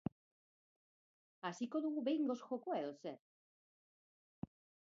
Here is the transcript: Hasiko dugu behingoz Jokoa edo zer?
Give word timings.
Hasiko 1.49 1.83
dugu 1.85 2.05
behingoz 2.09 2.39
Jokoa 2.47 2.81
edo 2.81 2.97
zer? 3.05 3.23